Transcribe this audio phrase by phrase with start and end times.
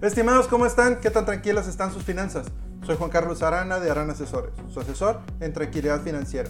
[0.00, 1.00] Estimados, ¿cómo están?
[1.00, 2.46] ¿Qué tan tranquilas están sus finanzas?
[2.86, 6.48] Soy Juan Carlos Arana de Arana Asesores, su asesor en tranquilidad financiera.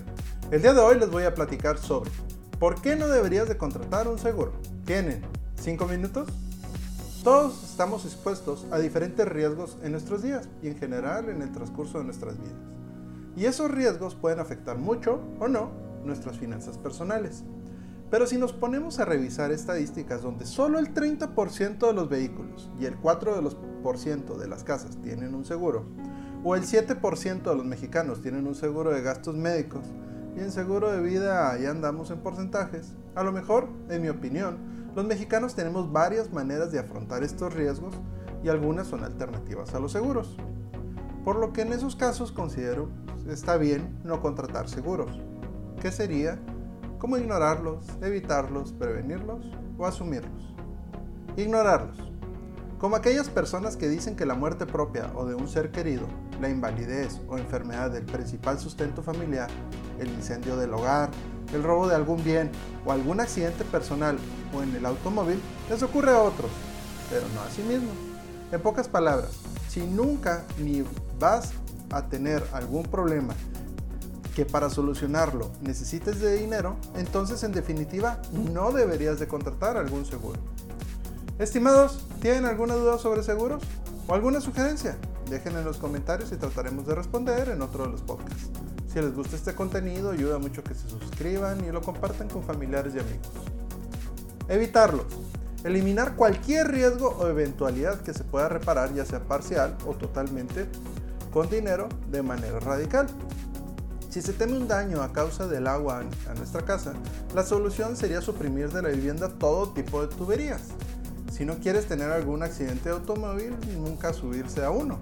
[0.50, 2.10] El día de hoy les voy a platicar sobre
[2.58, 4.52] ¿por qué no deberías de contratar un seguro?
[4.84, 5.22] ¿Tienen
[5.62, 6.28] 5 minutos?
[7.24, 11.96] Todos estamos expuestos a diferentes riesgos en nuestros días y en general en el transcurso
[11.96, 12.52] de nuestras vidas.
[13.34, 15.70] Y esos riesgos pueden afectar mucho o no
[16.04, 17.44] nuestras finanzas personales.
[18.10, 22.86] Pero si nos ponemos a revisar estadísticas donde solo el 30% de los vehículos y
[22.86, 25.84] el 4% de las casas tienen un seguro,
[26.42, 29.84] o el 7% de los mexicanos tienen un seguro de gastos médicos,
[30.36, 34.56] y en seguro de vida ahí andamos en porcentajes, a lo mejor, en mi opinión,
[34.94, 37.94] los mexicanos tenemos varias maneras de afrontar estos riesgos
[38.42, 40.36] y algunas son alternativas a los seguros.
[41.24, 42.88] Por lo que en esos casos considero
[43.28, 45.10] está bien no contratar seguros.
[45.80, 46.38] ¿Qué sería?
[46.98, 49.46] ¿Cómo ignorarlos, evitarlos, prevenirlos
[49.78, 50.52] o asumirlos?
[51.36, 51.96] Ignorarlos.
[52.80, 56.08] Como aquellas personas que dicen que la muerte propia o de un ser querido,
[56.40, 59.48] la invalidez o enfermedad del principal sustento familiar,
[60.00, 61.10] el incendio del hogar,
[61.54, 62.50] el robo de algún bien
[62.84, 64.18] o algún accidente personal
[64.52, 65.40] o en el automóvil
[65.70, 66.50] les ocurre a otros,
[67.10, 67.96] pero no a sí mismos.
[68.50, 69.30] En pocas palabras,
[69.68, 70.84] si nunca ni
[71.20, 71.52] vas
[71.90, 73.34] a tener algún problema
[74.38, 80.38] que para solucionarlo necesites de dinero, entonces en definitiva no deberías de contratar algún seguro.
[81.40, 83.60] Estimados, ¿tienen alguna duda sobre seguros
[84.06, 84.96] o alguna sugerencia?
[85.28, 88.50] Dejen en los comentarios y trataremos de responder en otro de los podcasts.
[88.86, 92.94] Si les gusta este contenido, ayuda mucho que se suscriban y lo compartan con familiares
[92.94, 93.26] y amigos.
[94.46, 95.06] Evitarlos.
[95.64, 100.68] Eliminar cualquier riesgo o eventualidad que se pueda reparar, ya sea parcial o totalmente,
[101.32, 103.08] con dinero de manera radical.
[104.08, 106.94] Si se teme un daño a causa del agua a nuestra casa,
[107.34, 110.62] la solución sería suprimir de la vivienda todo tipo de tuberías.
[111.30, 114.98] Si no quieres tener algún accidente de automóvil, nunca subirse a uno.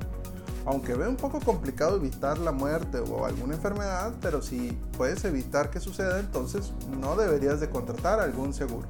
[0.65, 5.71] Aunque ve un poco complicado evitar la muerte o alguna enfermedad, pero si puedes evitar
[5.71, 8.89] que suceda, entonces no deberías de contratar algún seguro.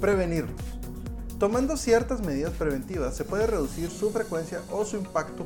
[0.00, 0.60] Prevenirlos.
[1.40, 5.44] Tomando ciertas medidas preventivas se puede reducir su frecuencia o su impacto,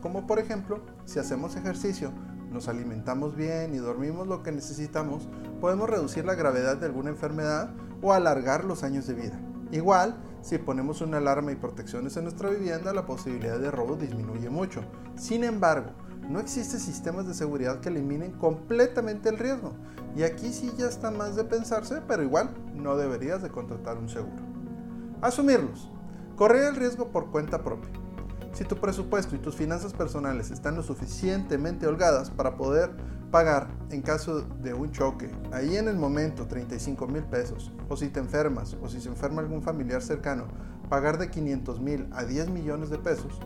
[0.00, 2.12] como por ejemplo, si hacemos ejercicio,
[2.56, 5.28] nos alimentamos bien y dormimos lo que necesitamos,
[5.60, 7.68] podemos reducir la gravedad de alguna enfermedad
[8.00, 9.38] o alargar los años de vida.
[9.72, 14.48] Igual, si ponemos una alarma y protecciones en nuestra vivienda, la posibilidad de robo disminuye
[14.48, 14.80] mucho.
[15.16, 15.90] Sin embargo,
[16.30, 19.74] no existen sistemas de seguridad que eliminen completamente el riesgo.
[20.16, 24.08] Y aquí sí ya está más de pensarse, pero igual no deberías de contratar un
[24.08, 24.42] seguro.
[25.20, 25.90] Asumirlos.
[26.36, 27.90] Correr el riesgo por cuenta propia.
[28.56, 32.90] Si tu presupuesto y tus finanzas personales están lo suficientemente holgadas para poder
[33.30, 38.08] pagar en caso de un choque, ahí en el momento 35 mil pesos, o si
[38.08, 40.46] te enfermas o si se enferma algún familiar cercano,
[40.88, 43.38] pagar de 500 mil a 10 millones de pesos,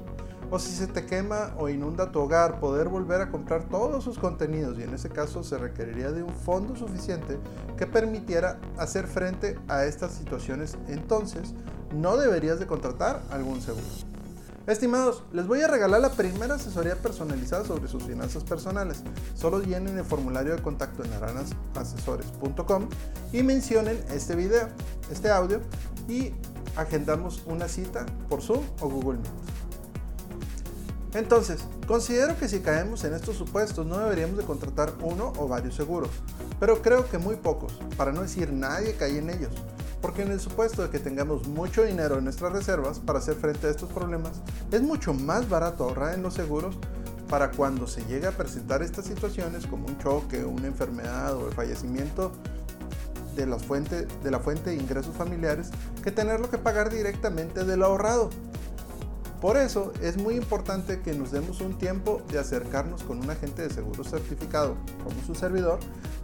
[0.48, 4.16] o si se te quema o inunda tu hogar, poder volver a comprar todos sus
[4.16, 7.36] contenidos y en ese caso se requeriría de un fondo suficiente
[7.76, 11.52] que permitiera hacer frente a estas situaciones, entonces
[11.92, 14.19] no deberías de contratar algún seguro.
[14.66, 19.02] Estimados, les voy a regalar la primera asesoría personalizada sobre sus finanzas personales.
[19.34, 22.88] Solo llenen el formulario de contacto en aranasasesores.com
[23.32, 24.68] y mencionen este video,
[25.10, 25.60] este audio
[26.08, 26.34] y
[26.76, 29.30] agendamos una cita por Zoom o Google Meet.
[31.14, 35.74] Entonces, considero que si caemos en estos supuestos no deberíamos de contratar uno o varios
[35.74, 36.10] seguros,
[36.60, 39.52] pero creo que muy pocos, para no decir nadie cae en ellos
[40.00, 43.66] porque en el supuesto de que tengamos mucho dinero en nuestras reservas para hacer frente
[43.66, 44.40] a estos problemas,
[44.72, 46.76] es mucho más barato ahorrar en los seguros
[47.28, 51.54] para cuando se llegue a presentar estas situaciones como un choque, una enfermedad o el
[51.54, 52.32] fallecimiento
[53.36, 55.70] de la fuente de, la fuente de ingresos familiares
[56.02, 58.30] que tenerlo que pagar directamente del ahorrado.
[59.40, 63.62] Por eso es muy importante que nos demos un tiempo de acercarnos con un agente
[63.62, 65.78] de seguro certificado como su servidor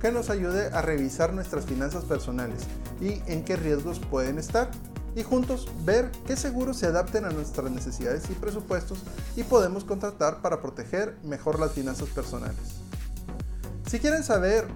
[0.07, 2.61] que nos ayude a revisar nuestras finanzas personales
[3.01, 4.71] y en qué riesgos pueden estar
[5.17, 9.01] y juntos ver qué seguros se adapten a nuestras necesidades y presupuestos
[9.35, 12.77] y podemos contratar para proteger mejor las finanzas personales.
[13.91, 14.69] Si quieren saber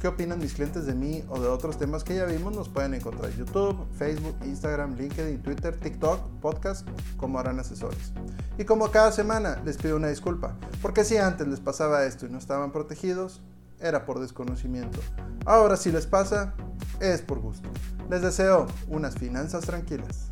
[0.00, 2.94] qué opinan mis clientes de mí o de otros temas que ya vimos, nos pueden
[2.94, 6.84] encontrar en YouTube, Facebook, Instagram, LinkedIn, Twitter, TikTok, podcast,
[7.16, 8.12] como harán asesores.
[8.58, 12.30] Y como cada semana les pido una disculpa, porque si antes les pasaba esto y
[12.30, 13.40] no estaban protegidos,
[13.80, 15.00] era por desconocimiento.
[15.44, 16.54] Ahora si les pasa,
[17.00, 17.68] es por gusto.
[18.10, 20.30] Les deseo unas finanzas tranquilas.